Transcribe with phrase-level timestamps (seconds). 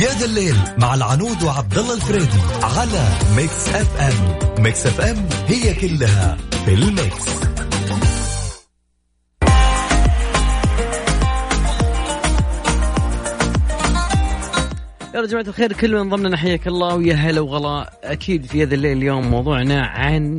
[0.00, 4.62] يا ذا الليل مع العنود وعبد الله الفريدي على Mix FM.
[4.62, 7.26] Mix FM هي كلها في ال mix.
[15.14, 17.90] يا جماعة الخير كل من انضم لنا حياك الله ويا هلا وغلا.
[18.04, 20.38] أكيد في هذا الليل اليوم موضوعنا عن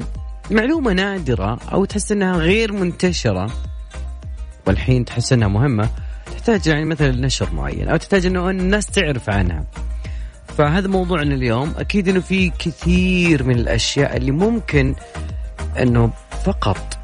[0.51, 3.51] معلومة نادرة أو تحس أنها غير منتشرة
[4.67, 5.89] والحين تحس أنها مهمة.
[6.41, 9.63] تحتاج يعني مثلا نشر معين أو تحتاج أنه الناس تعرف عنها.
[10.57, 11.73] فهذا موضوعنا اليوم.
[11.77, 14.95] أكيد أنه في كثير من الأشياء اللي ممكن
[15.79, 16.11] أنه
[16.45, 16.97] فقط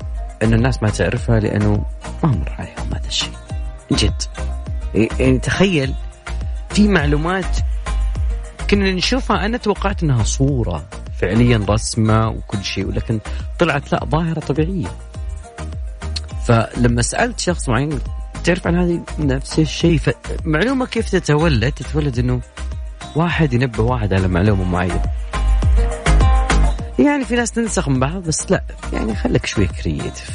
[0.43, 1.85] أنه الناس ما تعرفها لأنه
[2.23, 3.33] ما مر عليهم هذا الشيء.
[3.91, 4.21] جد.
[5.19, 5.93] يعني تخيل
[6.69, 7.57] في معلومات
[8.69, 9.45] كنا نشوفها.
[9.45, 10.85] أنا توقعت إنها صورة
[11.21, 13.19] فعليا رسمة وكل شيء ولكن
[13.59, 14.91] طلعت لا ظاهرة طبيعية.
[16.45, 17.99] فلما سألت شخص معين
[18.47, 19.99] تعرف عن هذه نفس الشيء؟
[20.45, 22.41] معلومة كيف تتولد؟ تتولد إنه
[23.15, 25.01] واحد ينبه واحد على معلومة معينة.
[26.99, 30.29] يعني في ناس تنسخ من بعض بس لا يعني خليك شوي كرييتيف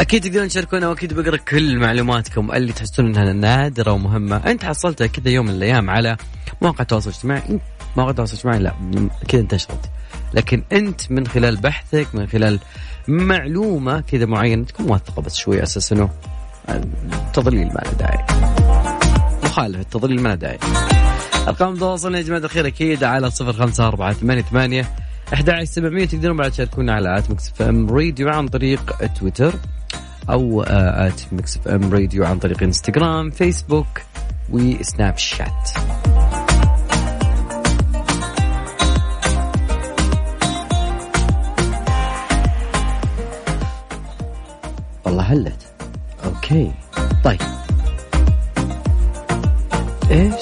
[0.00, 4.36] أكيد تقدرون تشاركونا وأكيد بقرأ كل معلوماتكم اللي تحسون انها نادرة ومهمة.
[4.36, 6.16] أنت حصلتها كذا يوم من الأيام على
[6.62, 7.60] مواقع التواصل الاجتماعي.
[7.96, 8.74] مواقع التواصل الاجتماعي لا
[9.28, 9.90] كذا انتشرت
[10.34, 12.58] لكن أنت من خلال بحثك من خلال
[13.08, 16.10] معلومة كذا معينة تكون موثقه بس شوي أساس إنه
[17.32, 18.24] تضليل ما له داعي.
[19.44, 20.58] مخالفة تضليل ما له داعي.
[21.48, 24.90] أرقام تواصلنا يا جماعة الخير أكيد على صفر خمسة أربعة ثمانية ثمانية.
[25.32, 29.54] 11700 تقدرون بعد تشاركونا على at Mix FM Radio عن طريق تويتر
[30.30, 33.86] أو at Mix FM Radio عن طريق إنستغرام فيسبوك
[34.50, 35.70] وسناب شات.
[45.26, 45.66] هلت
[46.24, 46.72] okay.
[47.24, 47.40] طيب.
[50.10, 50.34] إيش؟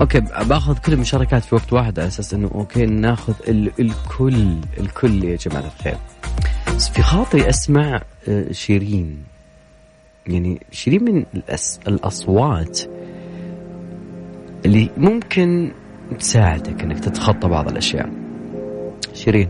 [0.00, 5.24] okay بأخذ كل المشاركات في وقت واحد على أساس إنه okay نأخذ ال الكل الكل
[5.24, 5.96] يا جماعة الخير.
[6.76, 9.22] بس في خاطري أسمع آه، شيرين.
[10.26, 12.80] يعني شيرين من الأس الأصوات
[14.66, 15.72] اللي ممكن
[16.18, 18.10] تساعدك إنك تتخطى بعض الأشياء.
[19.14, 19.48] شيرين.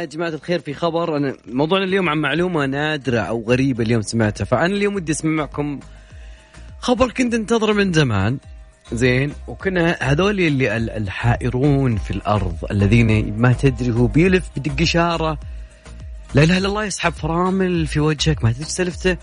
[0.00, 1.16] يا جماعة الخير في خبر.
[1.16, 4.44] أنا موضوعنا اليوم عن معلومة نادرة أو غريبة اليوم سمعتها.
[4.44, 5.80] فأنا اليوم ودي أسمع معكم
[6.78, 8.38] خبر كنت انتظره من زمان.
[8.92, 9.32] زين.
[9.48, 15.38] وكنا هذول اللي الحائرون في الأرض الذين ما تدري هو بيلف بدق إشارة.
[16.34, 19.16] لا إله إلا الله يسحب فرامل في وجهك ما تدري سلفته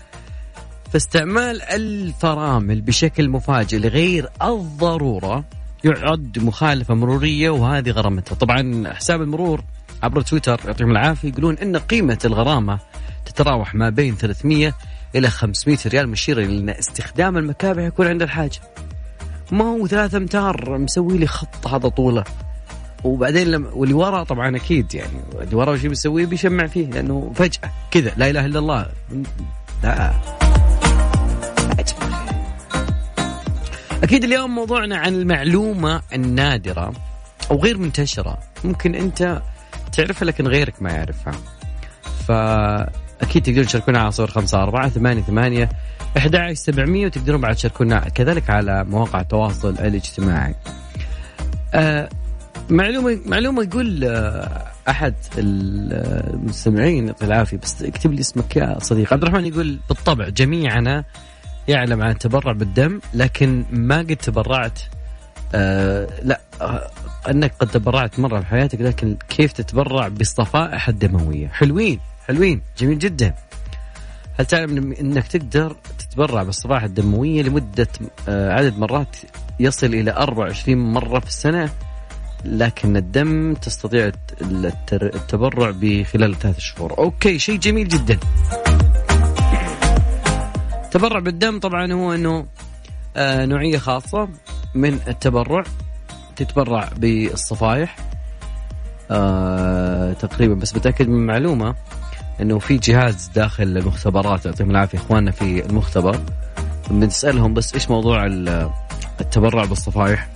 [0.92, 5.44] فاستعمال الفرامل بشكل مفاجئ لغير الضرورة
[5.84, 8.34] يعد مخالفة مرورية وهذه غرامتها.
[8.34, 9.64] طبعا حساب المرور
[10.04, 12.78] عبر تويتر يعطيهم العافية يقولون إن قيمة الغرامة
[13.26, 14.74] تتراوح ما بين 300
[15.14, 18.60] إلى 500 ريال مشيرة لأن استخدام المكابح يكون عند الحاجة.
[19.52, 22.24] ما هو ثلاثة أمتار مسوي لي خط هذا طوله.
[23.04, 27.70] وبعدين لما واللي ورا طبعا أكيد يعني اللي ورا وش بيسوي بيشمع فيه لأنه فجأة
[27.90, 28.86] كذا لا إله إلا الله
[29.82, 30.12] لا
[34.02, 36.92] أكيد اليوم موضوعنا عن المعلومة النادرة
[37.50, 39.42] أو غير منتشرة ممكن أنت
[39.96, 41.32] تعرفها لكن غيرك ما يعرفها.
[42.28, 45.68] فأكيد تقدرون تشاركونا على صور خمسة أربعة ثمانية ثمانية
[46.16, 50.54] أحد سبعمية وتقدرون بعد تشاركونا كذلك على مواقع التواصل الاجتماعي.
[51.74, 52.08] آه
[52.70, 59.22] معلومة معلومة يقول آه أحد المستمعين يعطيه العافية بس اكتب لي اسمك يا صديق عبد
[59.22, 61.04] الرحمن يقول بالطبع جميعنا
[61.68, 64.78] يعلم عن التبرع بالدم لكن ما قد تبرعت
[65.54, 66.90] آه لا آه
[67.30, 73.34] أنك قد تبرعت مرة في حياتك لكن كيف تتبرع بالصفائح الدمويه حلوين حلوين جميل جدا.
[74.38, 77.88] هل تعلم إنك تقدر تتبرع بالصفائح الدمويه لمدة
[78.28, 79.16] آه عدد مرات
[79.60, 81.70] يصل إلى 24 مرة في السنة
[82.44, 84.12] لكن الدم تستطيع
[84.92, 86.98] التبرع بخلال ثلاث شهور.
[86.98, 88.18] أوكي شيء جميل جدا.
[90.84, 92.46] التبرع بالدم طبعا هو إنه
[93.16, 94.28] نوعية خاصة
[94.74, 95.64] من التبرع
[96.36, 97.96] تتبرع بالصفايح.
[99.10, 101.74] آه تقريبا بس بتأكد من معلومة
[102.40, 106.20] إنه في جهاز داخل المختبرات يعطيهم العافية إخواننا في المختبر.
[106.90, 108.26] بنسألهم بس إيش موضوع
[109.20, 110.28] التبرع بالصفايح؟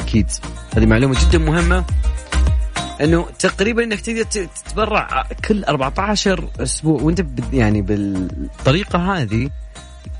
[0.00, 0.30] أكيد
[0.76, 1.84] هذه معلومة جدا مهمة.
[3.00, 9.50] إنه تقريبا إنك تقدر تتبرع كل 14 أسبوع وأنت يعني بالطريقة هذه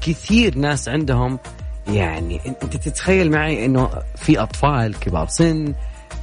[0.03, 1.39] كثير ناس عندهم
[1.89, 5.75] يعني انت تتخيل معي انه في اطفال كبار سن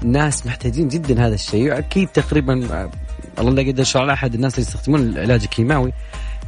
[0.03, 2.53] ناس محتاجين جدا هذا الشيء أكيد تقريبا
[3.39, 5.93] الله لا يقدر شاء أحد الناس اللي يستخدمون العلاج الكيماوي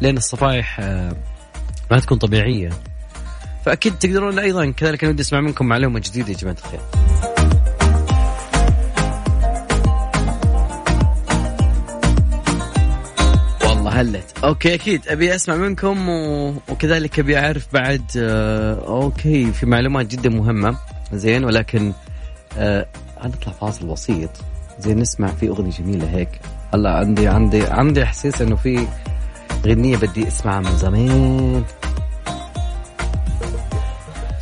[0.02, 1.16] لأن الصفائح آه،
[1.92, 2.70] ما تكون طبيعية.
[3.66, 7.33] فأكيد تقدرون أيضا كذلك ودي أسمع منكم معلومة جديدة يا جماعة الخير.
[13.94, 15.08] هلت okay أكيد.
[15.08, 16.54] أبي أسمع منكم و...
[16.70, 18.88] وكذلك أبي أعرف بعد آه...
[18.88, 20.78] okay في معلومات جدا مهمة.
[21.14, 21.94] زين ولكن
[22.58, 22.88] آه...
[23.26, 24.30] نطلع فاصل بسيط.
[24.80, 26.30] زين نسمع في أغنية جميلة هيك.
[26.74, 28.88] هلا عندي عندي عندي إحساس إنه في
[29.66, 31.64] غنية بدي أسمعها من زمان.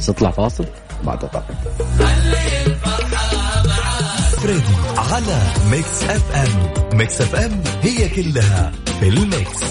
[0.08, 0.66] تطلع فاصل؟
[1.04, 1.56] بعد الطاقة
[4.52, 6.98] فريدي على Mix FM.
[6.98, 9.64] Mix FM هي كلها في ال mix.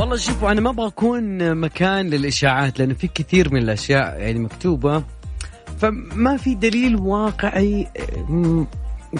[0.00, 5.04] والله شوفوا أنا ما أبغى أكون مكان للإشاعات لأنه في كثير من الأشياء يعني مكتوبة.
[5.80, 7.88] فما في دليل واقعي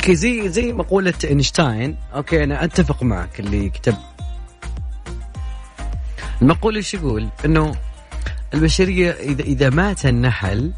[0.08, 1.96] زي زي مقولة إينشتاين.
[2.14, 3.94] okay أنا أتفق معك اللي كتب.
[6.43, 7.75] المقولة إيش يقول؟ إنه
[8.55, 10.72] البشرية إذا إذا مات النحل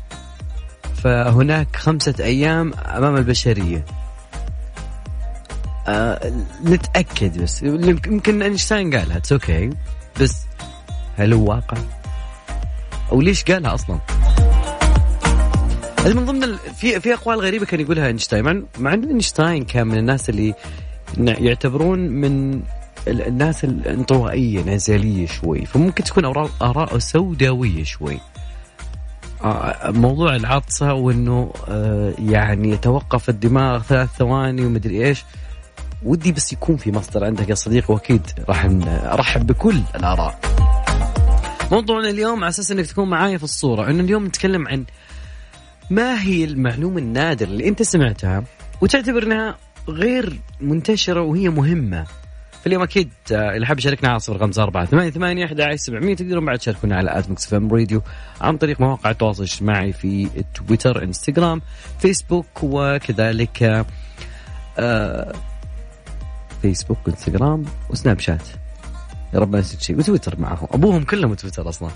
[1.03, 3.85] فهناك خمسة أيام أمام البشرية.
[5.89, 6.33] آه
[6.65, 7.63] نتأكد بس.
[7.63, 9.71] يمكن أينشتاين قالها it's okay
[10.21, 10.37] بس
[11.17, 11.77] هل هو واقع؟
[13.13, 13.99] أو ليش قالها أصلا؟
[16.01, 18.67] هذه من ضمن في في أقوال غريبة كان يقولها أينشتاين.
[18.79, 20.55] مع ان أينشتاين كان من الناس اللي
[21.19, 22.63] يعتبرون من
[23.09, 25.67] الناس الانطوائية انعزاليه شوي.
[25.67, 26.25] فممكن تكون
[26.63, 28.19] أراء سوداوية شوي.
[29.85, 35.25] موضوع العطسة وإنه آه، يعني يتوقف الدماغ ثلاث ثواني ومدري إيش
[36.03, 40.41] ودي بس يكون في مصدر عندك يا صديقي وأكيد راح أرحب بكل الآراء.
[41.73, 44.85] موضوعنا اليوم على أساس إنك تكون معايا في الصورة إنه اليوم نتكلم عن
[45.91, 48.45] ما هي المعلومة النادرة اللي أنت سمعتها
[48.81, 49.57] وتعتبر أنها
[49.89, 52.07] غير منتشرة وهي مهمة
[52.67, 56.45] فاليوم أكيد آه، اللي حاب يشاركنا على صفر خمسة أربعة ثمانية ثمانية أحد سبعمية تقدرون
[56.45, 58.03] بعد تشاركونا على at Mix FM Radio
[58.41, 61.63] عن طريق مواقع التواصل الاجتماعي في تويتر إنستغرام
[61.99, 63.87] فيسبوك وكذلك
[64.79, 65.33] آه
[66.63, 68.49] فيسبوك وانستغرام وسناب شات.
[69.35, 69.99] يا رب ما نسيت شيء.
[69.99, 70.69] وتويتر معهم.
[70.71, 71.91] أبوهم كلهم تويتر أصلا.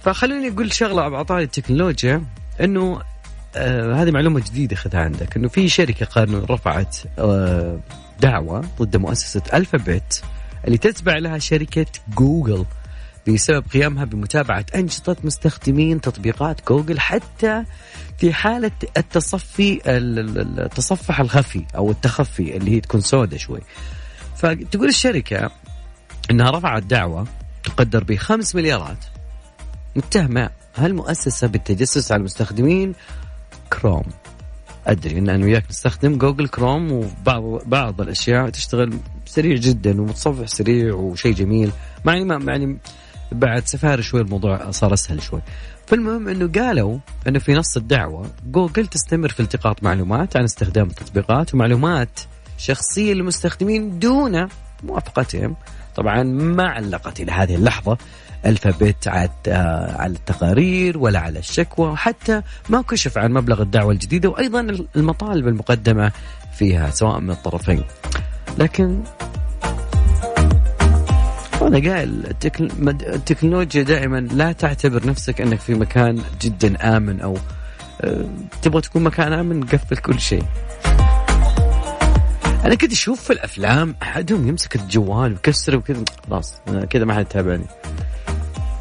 [0.00, 2.22] فخليني أقول شغلة بعطاء التكنولوجيا
[2.60, 3.00] إنه
[3.56, 7.78] آه هذه معلومة جديدة خذها عندك إنه في شركة قانون رفعت آه
[8.20, 10.22] دعوة ضد مؤسسة الفابت
[10.64, 11.86] اللي تتبع لها شركة
[12.16, 12.64] جوجل
[13.28, 17.64] بسبب قيامها بمتابعة أنشطة مستخدمين تطبيقات جوجل حتى
[18.18, 23.60] في حالة التصفي التصفح الخفي أو التخفي اللي هي تكون سوداء شوي.
[24.36, 25.50] فتقول الشركة
[26.30, 27.26] أنها رفعت دعوة
[27.64, 29.04] تقدر بخمس مليارات.
[29.96, 32.94] متهمة هالمؤسسة بالتجسس على المستخدمين؟
[33.72, 34.04] كروم
[34.88, 38.94] أدري إن أنا وياك نستخدم جوجل كروم وبعض بعض الأشياء تشتغل
[39.26, 41.70] سريع جدا ومتصفح سريع وشيء جميل.
[42.06, 42.78] يعني ما يعني
[43.32, 45.40] بعد سفاري شوي الموضوع صار أسهل شوي.
[45.86, 51.54] فالمهم إنه قالوا إنه في نص الدعوة جوجل تستمر في التقاط معلومات عن استخدام التطبيقات
[51.54, 52.20] ومعلومات
[52.58, 54.48] شخصية للمستخدمين دون
[54.82, 55.56] موافقتهم.
[55.96, 57.98] طبعا ما علقت إلى هذه اللحظة.
[58.46, 64.60] الفابت على التقارير ولا على الشكوى وحتى ما كشف عن مبلغ الدعوة الجديدة وأيضا
[64.96, 66.12] المطالب المقدمة
[66.54, 67.84] فيها سواء من الطرفين.
[68.58, 69.02] لكن
[71.62, 72.34] أنا قايل
[72.84, 77.36] التكنولوجيا دائما لا تعتبر نفسك أنك في مكان جدا آمن أو
[78.00, 78.24] آه،
[78.62, 80.42] تبغى تكون مكان آمن قفل كل شيء.
[82.68, 86.04] أنا كنت أشوف في الأفلام أحدهم يمسك الجوال ويكسره وكذا.
[86.30, 86.54] خلاص
[86.90, 87.64] كذا ما حد يتابعني.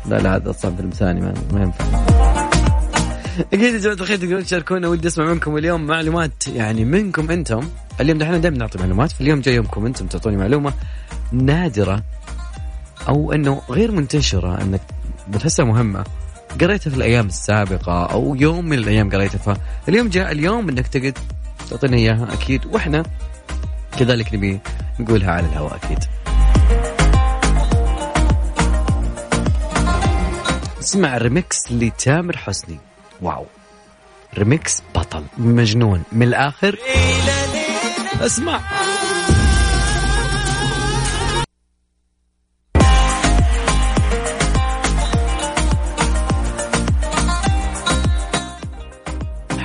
[0.05, 1.85] لا لا هذا أصلا فيلم ثاني ما, ينفع.
[3.53, 4.87] أكيد يا جماعة الخير تقدرون تشاركونا.
[4.87, 7.69] ودي أسمع منكم اليوم معلومات يعني منكم أنتم.
[8.01, 10.73] اليوم إحنا دائما نعطي معلومات في اليوم جاي يومكم أنتم تعطوني معلومة
[11.31, 12.03] نادرة
[13.07, 14.81] أو إنه غير منتشرة إنك
[15.27, 16.03] بتحسها مهمة.
[16.61, 19.57] قريتها في الأيام السابقة أو يوم من الأيام قريتها.
[19.85, 21.13] فاليوم جاء اليوم إنك تقدر
[21.69, 22.65] تعطينا إياها أكيد.
[22.65, 23.03] وإحنا
[23.99, 24.59] كذلك نبي
[24.99, 25.99] نقولها على الهواء أكيد.
[30.79, 32.77] اسمع ريمكس لتامر حسني.
[33.21, 33.45] wow.
[34.37, 35.23] remix بطل.
[35.37, 36.03] مجنون.
[36.11, 36.77] من الآخر.
[38.21, 38.59] اسمع.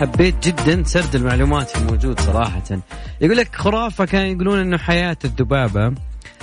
[0.02, 2.62] حبيت جدا سرد المعلومات الموجود صراحة.
[3.20, 5.94] يقول لك خرافة كانوا يقولون إنه حياة الذبابة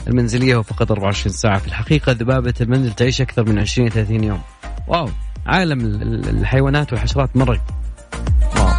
[0.08, 1.58] المنزلية هو فقط 24 ساعة.
[1.58, 4.42] في الحقيقة ذبابة المنزل تعيش أكثر من 20 30 يوم.
[4.88, 5.10] wow
[5.46, 5.80] عالم
[6.30, 7.62] الحيوانات والحشرات مرة.
[8.56, 8.70] wow.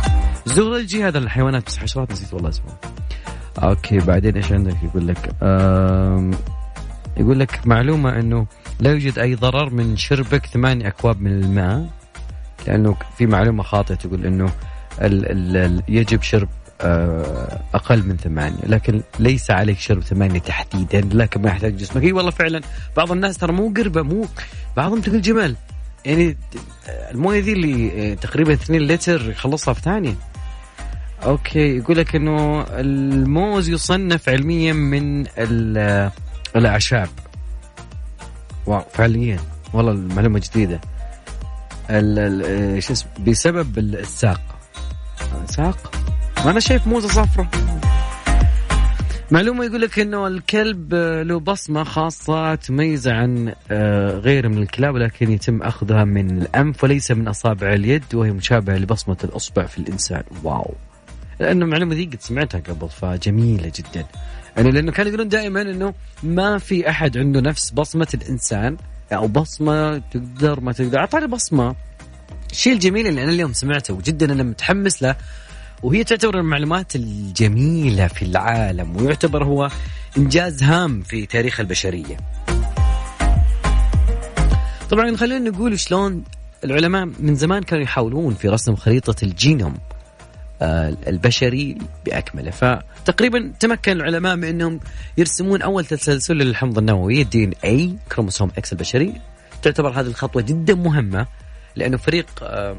[0.47, 2.73] zoology هذا الحيوانات بس حشرات نسيت والله اسمه.
[3.63, 5.35] okay بعدين إيش عندك؟ يقول لك
[7.17, 8.47] يقول لك معلومة إنه
[8.81, 11.87] لا يوجد أي ضرر من شربك ثمانية أكواب من الماء
[12.67, 14.51] لأنه في معلومة خاطئة تقول إنه
[15.03, 16.49] ال ال يجب شرب
[16.83, 22.03] آه، أقل من ثمانية لكن ليس عليك شرب ثمانية تحديدا لكن ما يحتاج جسمك.
[22.03, 22.61] إي والله فعلا
[22.97, 24.27] بعض الناس ترى مو قربة مو
[24.77, 25.57] بعضهم تقول جمال
[26.05, 26.37] يعني
[26.89, 30.15] الموية ذي اللي آه، تقريبا 2 لتر يخلصها في ثانية.
[31.25, 35.27] أوكي يقول لك إنه الموز يصنف علميا من
[36.57, 37.09] الأعشاب.
[38.67, 39.39] واو فعليا.
[39.73, 40.81] والله المعلومة جديدة.
[42.81, 44.50] شو اسمه بسبب الساق.
[45.47, 45.93] ساق.
[46.45, 47.51] ما أنا شايف موزة صفرة
[49.31, 50.95] معلومة يقول لك إنه الكلب
[51.27, 57.11] له بصمة خاصة تميزه عن آه، غيره من الكلاب ولكن يتم أخذها من الأنف وليس
[57.11, 60.23] من أصابع اليد وهي مشابهة لبصمة الأصبع في الإنسان.
[60.43, 60.75] واو.
[61.41, 64.07] لأنه المعلومة دي قد سمعتها قبل فجميلة جدا.
[64.57, 68.77] يعني لأنه كانوا يقولون دائما إنه ما في أحد عنده نفس بصمة الإنسان
[69.13, 70.99] أو بصمة تقدر ما تقدر.
[70.99, 71.75] أعطاني بصمة.
[72.51, 75.17] الشيء الجميل اللي أنا اليوم سمعته وجدا أنا متحمس له
[75.83, 79.71] وهي تعتبر المعلومات الجميلة في العالم ويعتبر هو
[80.19, 82.17] إنجاز هام في تاريخ البشرية.
[84.91, 86.25] طبعا خلينا نقول شلون
[86.65, 89.75] العلماء من زمان كانوا يحاولون في رسم خريطة الجينوم
[90.63, 94.81] آه، البشري باكمله فتقريبا تمكن العلماء من إنهم
[95.19, 99.21] يرسمون أول تسلسل للحمض النووي ال DNA كروموسوم X البشري.
[99.63, 101.27] تعتبر هذه الخطوة جدا مهمة
[101.77, 102.77] لأنه فريق آه،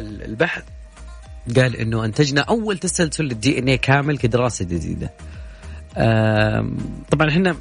[0.00, 0.62] البحث
[1.56, 5.10] قال إنه انتجنا أول تسلسل لل DNA كامل كدراسة جديدة.
[7.10, 7.56] طبعا إحنا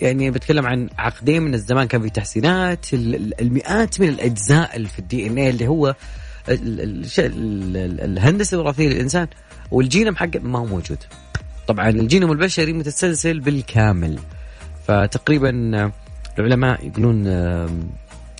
[0.00, 5.50] يعني بتكلم عن عقدين من الزمان كان في تحسينات المئات من الأجزاء في ال DNA
[5.50, 5.94] اللي هو
[6.48, 9.26] الهندسة الوراثية للإنسان
[9.70, 10.98] والجينوم حقه ما هو موجود.
[11.66, 14.18] طبعا الجينوم البشري متسلسل بالكامل
[14.86, 15.50] فتقريبا
[16.38, 17.26] العلماء يقولون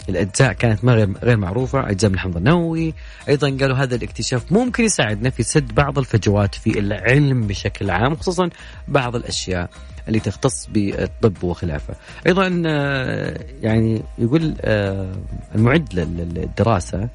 [0.09, 2.95] الأجزاء كانت ما غير غير معروفة أجزاء من الحمض النووي.
[3.29, 8.51] أيضا قالوا هذا الاكتشاف ممكن يساعدنا في سد بعض الفجوات في العلم بشكل عام خصوصا
[8.89, 9.71] بعض الأشياء
[10.09, 11.95] اللي تختص بالطب وخلافة.
[12.27, 15.13] أيضا آه، يعني يقول آه،
[15.55, 17.09] المعد للدراسة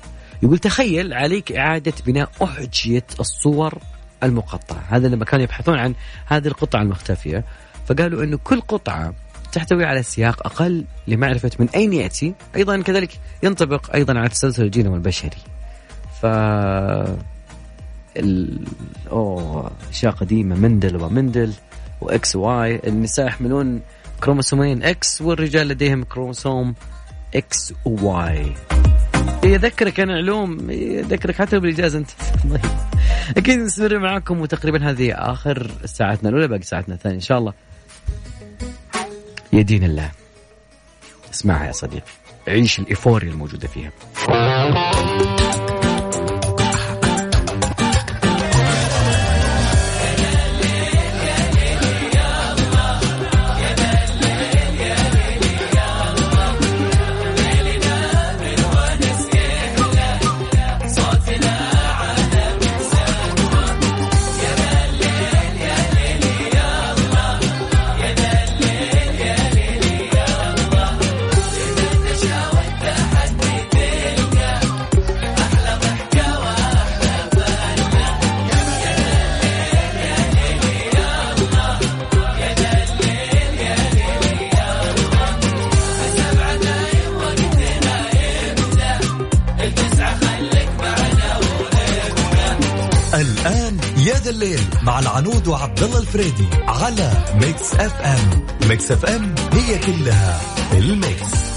[0.43, 3.77] يقول تخيل عليك إعادة بناء أحجية الصور
[4.23, 4.83] المقطعة.
[4.89, 5.93] هذا لما كانوا يبحثون عن
[6.25, 7.43] هذه القطعة المختفية
[7.87, 9.13] فقالوا إنه كل قطعة
[9.51, 14.93] تحتوي على سياق أقل لمعرفة من أين يأتي أيضا كذلك ينطبق أيضا على تسلسل الجينوم
[14.93, 15.37] البشري
[16.21, 16.25] ف
[18.17, 18.59] ال...
[19.11, 21.53] أوه أشياء قديمة مندل ومندل
[22.01, 23.81] وإكس واي النساء يحملون
[24.23, 26.75] كروموسومين X والرجال لديهم كروموسوم
[27.35, 28.53] X و Y
[29.43, 32.09] يذكرك أنا علوم يذكرك حتى بالإجازة أنت.
[33.37, 37.53] أكيد نستمر معاكم وتقريبا هذه آخر ساعتنا الأولى باقي ساعتنا الثانية إن شاء الله.
[39.53, 40.11] يا دين الله.
[41.33, 42.11] اسمعها يا صديقي.
[42.47, 43.91] عيش ال euphoria الموجودة فيها.
[95.41, 98.45] العنود وعبد الله الفريدي على Mix FM.
[98.69, 100.41] Mix FM هي كلها
[100.77, 101.51] ال mix.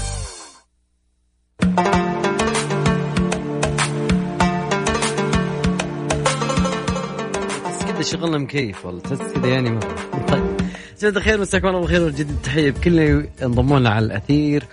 [7.87, 9.79] كذا شغلنا مكيف والله تحس كذا يعني
[10.27, 10.43] طيب
[10.97, 14.63] مساء الخير مساكم الله بالخير وأجدد التحيه لكل ينضمون لنا على الأثير.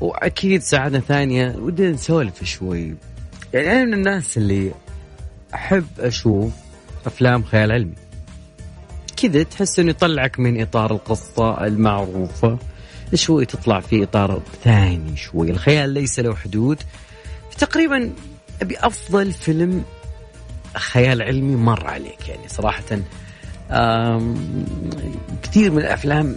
[0.00, 2.94] وأكيد ساعتنا ثانية ودنا نسولف شوي.
[3.54, 4.72] يعني أنا من الناس اللي
[5.54, 6.52] أحب أشوف
[7.06, 8.04] أفلام خيال علمي.
[9.16, 12.58] كذا تحس إنه يطلعك من إطار القصة المعروفة.
[13.14, 15.50] شوي تطلع في إطار ثاني شوي.
[15.50, 16.82] الخيال ليس له حدود.
[17.58, 18.10] تقريبا
[18.62, 19.84] أبي أفضل فيلم
[20.76, 22.84] خيال علمي مر عليك يعني صراحة.
[25.42, 26.36] كثير من الأفلام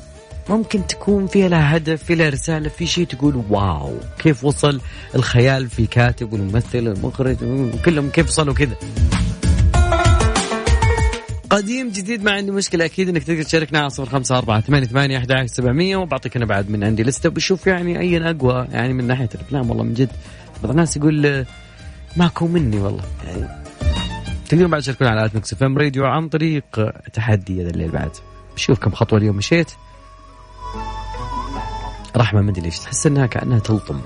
[0.49, 4.81] ممكن تكون فيها لها هدف في لها رسالة في شيء تقول واو كيف وصل
[5.15, 7.37] الخيال في الكاتب والممثل والمخرج
[7.85, 8.75] كلهم كيف وصلوا كذا.
[11.57, 12.85] قديم جديد ما عندي مشكلة.
[12.85, 16.45] أكيد إنك تقدر تشاركنا على صفر خمسة أربعة ثمانية ثمانية أحد عشر سبعمية وبعطيك أنا
[16.45, 17.29] بعد من عندي لستة.
[17.29, 19.69] بشوف يعني أي أقوى يعني من ناحية الأفلام.
[19.69, 20.09] والله من جد
[20.63, 21.45] بعض الناس يقول
[22.17, 23.03] ماكو مني والله.
[23.25, 23.47] يعني
[24.49, 26.63] تقدرون بعد تشاركونا على Mix FM راديو عن طريق
[27.13, 28.11] تحدي هذا الليل بعد.
[28.55, 29.71] بشوف كم خطوة اليوم مشيت.
[32.17, 34.01] رحمة ما أدري ليش تحس إنها كأنها تلطم.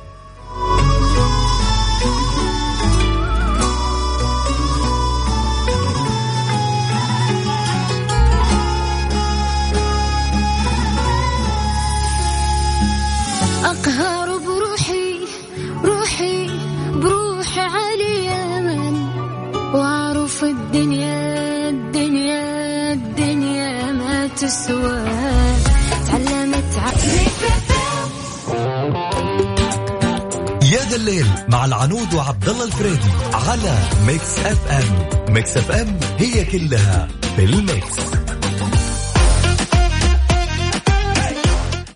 [31.12, 33.78] الليل مع العنود وعبد الله الفريدي على
[34.08, 35.34] Mix FM.
[35.34, 38.00] Mix FM هي كلها في ال mix.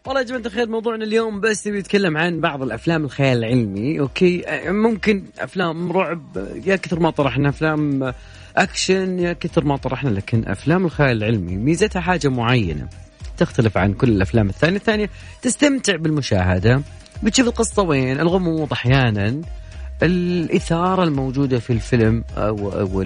[0.05, 5.23] والله يا جماعة الخير موضوعنا اليوم بس بيتكلم عن بعض الأفلام الخيال العلمي أوكي؟ ممكن
[5.39, 8.13] أفلام رعب يا كثر ما طرحنا أفلام
[8.57, 12.87] أكشن يا كثر ما طرحنا لكن أفلام الخيال العلمي ميزتها حاجة معينة
[13.37, 14.77] تختلف عن كل الأفلام الثانية.
[14.77, 15.09] الثانية
[15.41, 16.81] تستمتع بالمشاهدة
[17.23, 19.41] بتشوف القصة وين؟ الغموض أحيانا
[20.03, 23.01] الإثارة الموجودة في الفيلم أو, أو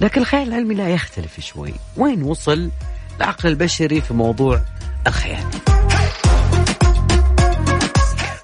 [0.00, 1.72] لكن الخيال العلمي لا يختلف شوي.
[1.96, 2.70] وين وصل
[3.16, 4.60] العقل البشري في موضوع
[5.06, 5.44] الخيال؟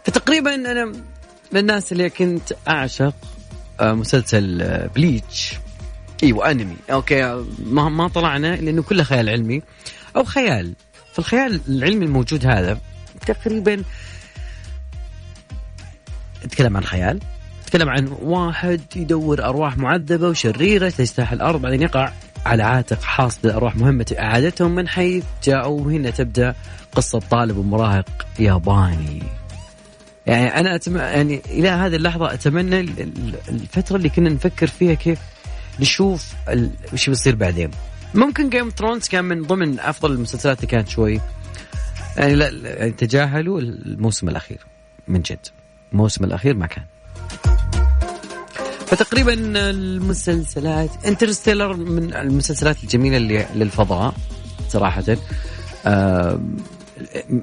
[0.04, 0.84] فتقريبا أنا
[1.52, 3.14] من الناس اللي كنت أعشق
[3.80, 4.58] آه، مسلسل
[4.94, 5.54] Bleach.
[5.54, 5.58] آه،
[6.22, 6.76] إيوه أنمي.
[6.90, 9.62] أوكي ما ما طلعنا لأنه كله خيال علمي
[10.16, 10.74] أو خيال.
[11.12, 12.78] فالخيال العلمي الموجود هذا
[13.26, 13.82] تقريبا
[16.46, 17.20] نتكلم عن خيال
[17.62, 22.12] نتكلم عن واحد يدور أرواح معذبة وشريرة تجتاح الأرض بعدين يقع
[22.46, 26.54] على عاتق حاصد الارواح مهمة إعادتهم من حيث جاءوا هنا تبدأ
[26.92, 29.22] قصة طالب ومراهق ياباني.
[30.26, 30.96] يعني أنا أتم...
[30.96, 32.80] يعني إلى هذه اللحظة أتمنى
[33.48, 35.18] الفترة اللي كنا نفكر فيها كيف
[35.80, 36.70] نشوف ال...
[36.92, 37.70] بيصير بعدين.
[38.14, 41.20] ممكن Game Thrones كان من ضمن أفضل المسلسلات اللي كانت شوي.
[42.16, 44.58] يعني لا يعني تجاهلوا الموسم الأخير
[45.08, 45.46] من جد.
[45.92, 46.84] الموسم الأخير ما كان.
[48.86, 49.32] فتقريبا
[49.70, 54.14] المسلسلات Interstellar من المسلسلات الجميلة اللي للفضاء
[54.68, 55.04] صراحة.
[55.86, 56.40] آه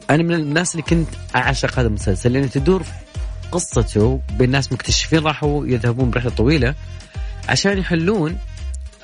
[0.09, 2.83] أنا من الناس اللي كنت أعشق هذا المسلسل لأنه تدور
[3.51, 6.75] قصته بين ناس مكتشفين راحوا يذهبون برحلة طويلة
[7.49, 8.37] عشان يحلون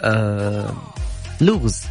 [0.01, 0.73] آه
[1.41, 1.81] لغز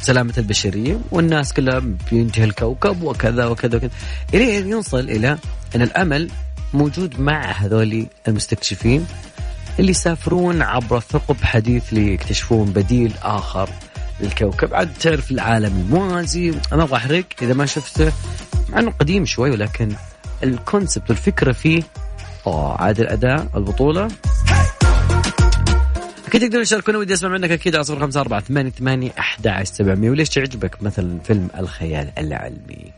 [0.00, 3.90] سلامة البشرية والناس كلها بينتهي الكوكب وكذا وكذا وكذا.
[4.34, 5.38] إلى أن يوصل إلى
[5.76, 6.30] أن الأمل
[6.74, 9.06] موجود مع هذول المستكشفين
[9.78, 13.70] اللي يسافرون عبر ثقب حديث ليكتشفون بديل آخر
[14.20, 14.74] للكوكب.
[14.74, 16.50] عاد تعرف العالم الموازي.
[16.50, 18.12] ما أبغى احرق إذا ما شفته
[18.68, 19.92] مع انه قديم شوي ولكن
[20.42, 21.82] الكونسبت والفكرة فيه.
[22.46, 24.08] آه عاد الأداء البطولة.
[26.28, 29.64] أكيد تقدرون تشاركونا ودي أسمع منك أكيد على صفر خمسة أربعة ثمانية ثمانية أحد عشر
[29.74, 30.10] سبعمية.
[30.10, 32.92] وليش تعجبك مثلا فيلم الخيال العلمي؟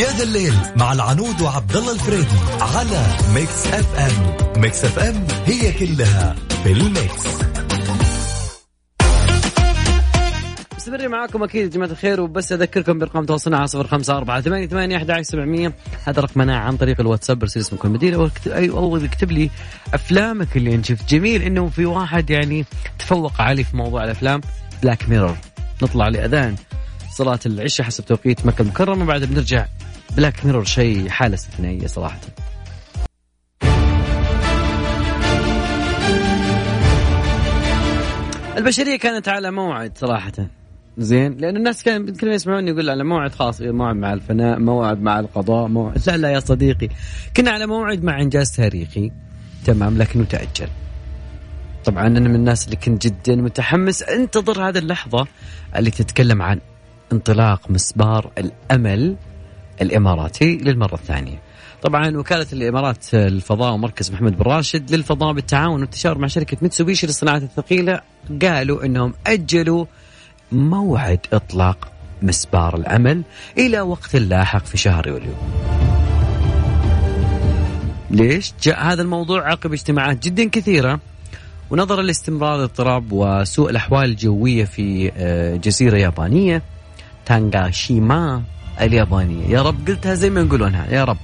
[0.00, 4.60] يا ذا الليل مع العنود وعبد الله الفريدي على Mix FM.
[4.62, 7.26] Mix FM هي كلها في ال mix.
[10.76, 14.66] مستمرين معاكم أكيد يا جماعة الخير وبس أذكركم برقم تواصلنا على صفر خمسة أربعة ثمانية
[14.66, 15.74] ثمانية أحد سبعمية.
[16.04, 18.28] هذا رقمنا عن طريق الواتساب ارسل اسمك المدينة أو
[18.78, 19.50] أو اكتب لي
[19.94, 21.08] أفلامك اللي أنت شفت.
[21.08, 22.64] جميل إنه في واحد يعني
[22.98, 24.40] تفوق علي في موضوع الأفلام
[24.82, 25.36] Black Mirror
[25.82, 26.56] نطلع لأذان
[27.10, 29.66] صلاة العشاء حسب توقيت مكة المكرمة بعد بنرجع
[30.16, 32.20] بلاك ميرور شيء حالة استثنائية صراحة.
[38.56, 40.32] البشرية كانت على موعد صراحة.
[40.98, 45.20] زين لأن الناس كانوا كانوا يسمعون يقول على موعد خاص موعد مع الفناء موعد مع
[45.20, 46.88] القضاء موعد لا لا يا صديقي.
[47.36, 49.12] كنا على موعد مع إنجاز تاريخي.
[49.64, 50.68] تمام لكنه تأجل.
[51.84, 55.26] طبعا أنا من الناس اللي كنت جدا متحمس أنتظر هذه اللحظة
[55.76, 56.60] اللي تتكلم عن
[57.12, 59.16] انطلاق مسبار الأمل
[59.80, 61.38] الإماراتي للمرة الثانية.
[61.82, 67.42] طبعا وكالة الإمارات الفضاء ومركز محمد بن راشد للفضاء بالتعاون والتشاور مع شركة ميتسوبيشي للصناعات
[67.42, 68.00] الثقيلة
[68.42, 69.84] قالوا أنهم أجلوا
[70.52, 73.22] موعد إطلاق مسبار الأمل
[73.58, 75.32] إلى وقت لاحق في شهر يوليو.
[78.10, 81.00] ليش؟ جاء هذا الموضوع عقب اجتماعات جدا كثيرة
[81.70, 86.62] ونظرا لاستمرار الاضطراب وسوء الأحوال الجوية في آه، جزيرة يابانية
[87.26, 88.42] تانغاشيما.
[88.80, 89.46] اليابانية.
[89.46, 90.86] يا رب قلتها زي ما يقولونها.
[90.90, 91.16] يا رب.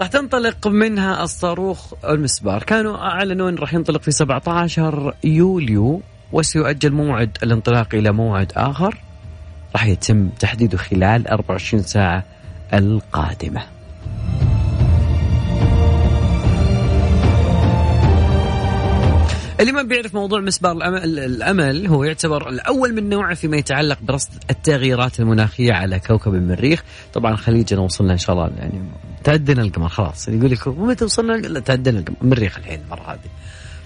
[0.00, 2.62] راح تنطلق منها الصاروخ المسبار.
[2.62, 6.02] كانوا أعلنوا أن راح ينطلق في 17 يوليو
[6.32, 8.98] وسيؤجل موعد الانطلاق إلى موعد آخر.
[9.72, 12.24] راح يتم تحديده خلال 24 ساعة
[12.74, 13.71] القادمة.
[19.62, 20.72] اللي ما بيعرف موضوع مسبار
[21.04, 26.82] الأمل, هو يعتبر الأول من نوعه فيما يتعلق برصد التغييرات المناخية على كوكب المريخ.
[27.12, 28.82] طبعا خليجنا وصلنا إن شاء الله يعني
[29.24, 30.28] تعدينا القمر خلاص.
[30.28, 32.16] يعني يقول لك متى وصلنا؟ تعدينا القمر.
[32.22, 33.30] المريخ الحين المرة هذه.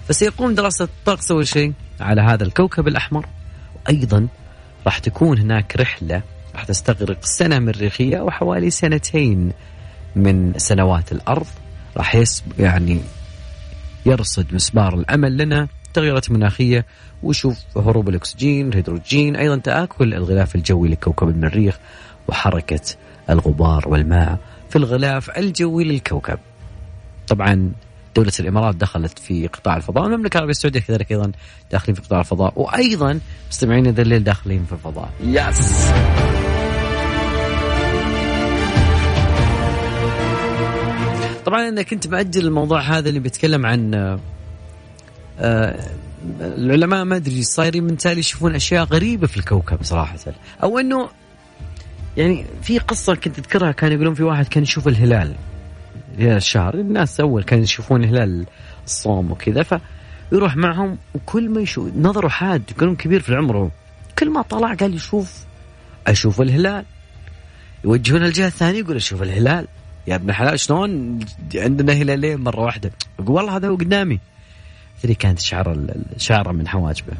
[0.07, 3.25] فسيقوم دراسة الطقس أول شيء على هذا الكوكب الأحمر.
[3.75, 4.27] وأيضا
[4.85, 6.21] راح تكون هناك رحلة
[6.55, 9.51] راح تستغرق سنة مريخية وحوالي سنتين
[10.15, 11.47] من سنوات الأرض.
[11.97, 12.23] راح
[12.59, 13.01] يعني
[14.07, 16.85] يرصد مسبار الأمل لنا التغيرات المناخية
[17.23, 21.77] ويشوف هروب الأكسجين الهيدروجين أيضا تآكل الغلاف الجوي لكوكب المريخ
[22.27, 22.81] وحركة
[23.29, 24.37] الغبار والماء
[24.69, 26.39] في الغلاف الجوي للكوكب.
[27.27, 27.71] طبعا
[28.15, 31.31] دولة الإمارات دخلت في قطاع الفضاء المملكة العربية السعودية كذلك أيضا
[31.71, 35.09] داخلين في قطاع الفضاء وأيضا مستمعين ذا الليل داخلين في الفضاء.
[35.23, 35.91] yes
[41.47, 43.93] طبعا أنا كنت ماجل الموضوع هذا اللي بيتكلم عن
[45.39, 45.89] آه
[46.41, 50.17] العلماء ما أدري صايرين من تالي يشوفون أشياء غريبة في الكوكب صراحة.
[50.63, 51.09] أو إنه
[52.17, 55.35] يعني في قصة كنت أذكرها كانوا يقولون في واحد كان يشوف الهلال
[56.19, 58.45] هلال الشهر الناس أول كانوا يشوفون هلال
[58.85, 59.63] الصوم وكذا
[60.31, 63.71] فيروح معهم وكل ما يشوف نظره حاد يكون كبير في العمر
[64.19, 65.33] كل ما طلع قال يشوف
[66.07, 66.85] أشوف الهلال.
[67.83, 69.67] يوجهون الجهة الثانية يقول أشوف الهلال.
[70.07, 71.19] يا ابن الحلال شلون
[71.55, 74.19] عندنا هلالين مرة واحدة؟ يقول والله هذا هو قدامي.
[75.05, 75.77] ذي كانت شعر
[76.17, 77.13] شعره من حواجبه.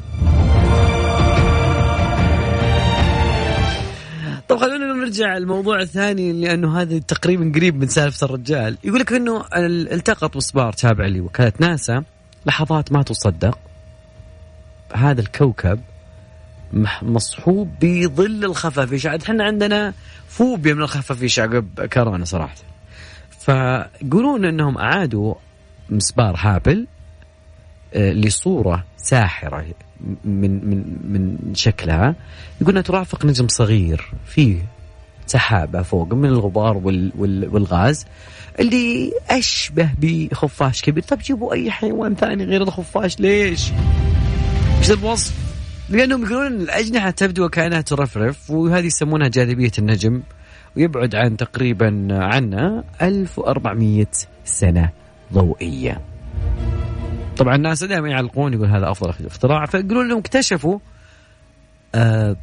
[4.48, 8.78] طب خلونا نرجع الموضوع الثاني لأنه هذا تقريبا قريب من سالفة الرجال.
[8.84, 12.04] يقول لك إنه التقط مسبار تابع لوكاله ناسا
[12.46, 13.58] لحظات ما تصدق.
[14.94, 15.80] هذا الكوكب
[17.02, 19.06] مصحوب بظل الخفافيش.
[19.06, 19.94] عاد إحنا عندنا
[20.28, 22.67] فوبيا من الخفافيش عقب كورونا صراحة.
[23.48, 25.34] فيقولون إنهم أعادوا
[25.90, 26.86] مسبار هابل
[27.94, 29.64] آه، لصورة ساحرة
[30.24, 32.14] من من من شكلها
[32.60, 34.58] يقولون ترافق نجم صغير فيه
[35.26, 38.06] سحابة فوق من الغبار وال وال والغاز
[38.60, 43.72] اللي أشبه بخفاش كبير طب جيبوا أي حيوان ثاني غير الخفاش ليش؟
[44.78, 45.34] إيش الوصف؟
[45.90, 50.22] لأنهم يقولون الأجنحة تبدو وكأنها ترفرف وهذه يسمونها جاذبية النجم
[50.76, 54.06] ويبعد عن تقريبا عنا 1400
[54.44, 54.90] سنة
[55.32, 56.00] ضوئية.
[57.36, 60.78] طبعا الناس دائما يعلقون يقول هذا أفضل اختراع فيقولون انهم اكتشفوا
[61.94, 62.36] آه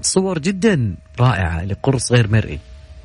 [0.00, 2.58] صور جدا رائعة لقرص غير مرئي.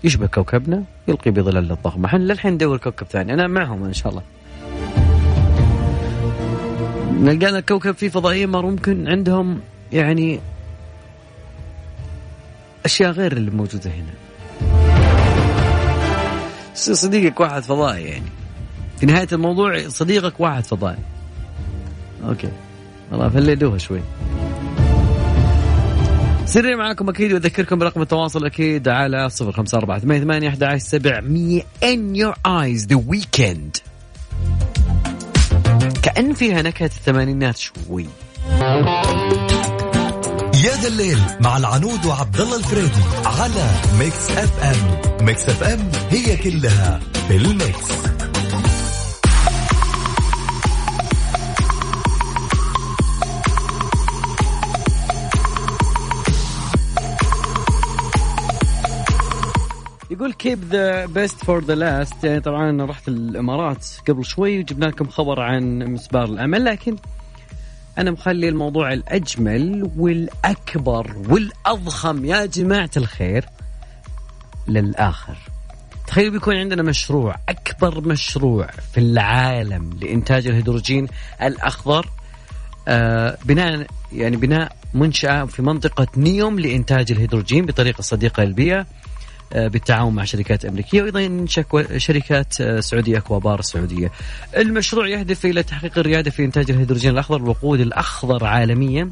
[0.04, 3.34] يشبه كوكبنا يلقي بظلال الضخمة إحنا للحين ندور كوكب ثاني.
[3.34, 4.24] أنا معهم إن شاء الله.
[7.24, 10.40] لقينا كوكب فيه فضائيين ممكن عندهم يعني
[12.86, 14.29] أشياء غير اللي موجودة هنا.
[16.74, 18.30] صديقك واحد فضائي يعني.
[19.00, 20.98] في نهاية الموضوع صديقك واحد فضائي.
[22.28, 22.52] أوكي.
[23.12, 24.02] والله فليدوها شوي.
[26.46, 30.78] سري معاكم أكيد وأذكركم برقم التواصل أكيد على صفر خمسة أربعة ثمانية ثمانية أحد عشر
[30.78, 31.62] سبعمية.
[31.84, 33.82] In your eyes the weekend.
[36.02, 38.06] كأن فيها نكهة الثمانينات شوي.
[40.64, 43.70] يا ذا الليل مع العنود وعبد الله الفريدي على
[44.00, 45.26] Mix FM.
[45.26, 47.90] Mix FM هي كلها في ال mix.
[60.12, 65.08] يقول keep the best for the last يعني طبعا رحت الإمارات قبل شوي وجبنا لكم
[65.08, 66.96] خبر عن مسبار الأمل لكن
[68.00, 72.26] أنا مخلي الموضوع الأجمل والأكبر والأضخم.
[72.26, 73.46] يا جماعة الخير
[74.68, 75.38] للآخر.
[76.08, 81.08] تخيلوا بيكون عندنا مشروع أكبر مشروع في العالم لإنتاج الهيدروجين
[81.42, 82.10] الأخضر
[82.88, 88.80] آه بناء يعني بناء منشأة في منطقة نيوم لإنتاج الهيدروجين بطريقة صديقة للبيئة.
[88.80, 88.86] آه،
[89.56, 91.46] بالتعاون مع شركات أمريكية وأيضا
[91.98, 94.12] شركات آه، سعودية اكوابار السعودية.
[94.58, 99.12] المشروع يهدف إلى تحقيق الريادة في إنتاج الهيدروجين الأخضر الوقود الأخضر عالميا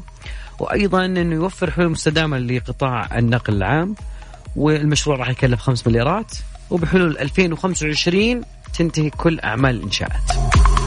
[0.58, 3.94] وأيضا انه يوفر حلول مستدامة لقطاع النقل العام
[4.56, 6.32] والمشروع راح يكلف 5 مليارات
[6.70, 8.42] وبحلول 2025
[8.78, 10.77] تنتهي كل أعمال الإنشاءات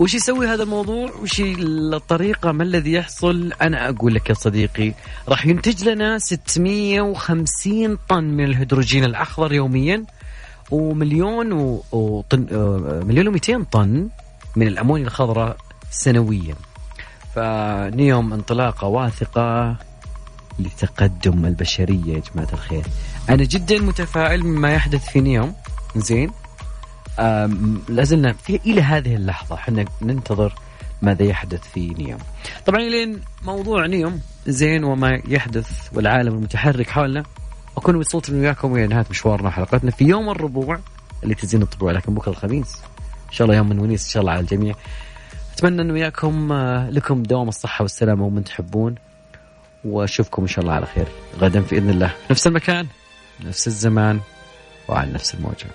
[0.00, 4.94] وش يسوي هذا الموضوع؟ وش الطريقة؟ ما الذي يحصل؟ أنا أقول لك يا صديقي
[5.28, 10.04] راح ينتج لنا 650 طن من الهيدروجين الأخضر يوميا
[10.70, 11.82] ومليون و...
[11.92, 12.46] وطن...
[12.52, 14.08] آه، مليون و200 طن
[14.56, 15.56] من الأمونيا الخضراء
[15.90, 16.54] سنويا.
[17.34, 19.76] فنيوم انطلاقة واثقة
[20.58, 22.84] لتقدم البشرية يا جماعة الخير.
[23.30, 25.54] أنا جدا متفائل مما يحدث في نيوم.
[25.96, 26.30] زين؟
[27.88, 29.54] لازلنا في إلى هذه اللحظة.
[29.54, 30.54] إحنا ننتظر
[31.02, 32.20] ماذا يحدث في نيوم.
[32.66, 37.22] طبعا لين موضوع نيوم زين وما يحدث والعالم المتحرك حولنا.
[37.76, 40.78] أكون وصلت وياكم إلى نهاية مشوارنا حلقتنا في يوم الربوع
[41.22, 42.82] اللي تزين الطبوع لكن بكرة الخميس.
[43.28, 44.74] إن شاء الله يوم من ونيس إن شاء الله على الجميع.
[45.54, 48.94] أتمنى انه وياكم آه، لكم دوام الصحة والسلامة ومن تحبون.
[49.84, 51.06] وأشوفكم إن شاء الله على خير.
[51.38, 52.14] غدا باذن الله.
[52.30, 52.86] نفس المكان
[53.44, 54.20] نفس الزمان
[54.88, 55.66] وعلى نفس الموجة.